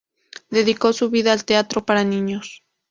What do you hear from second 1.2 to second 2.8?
al teatro para niños.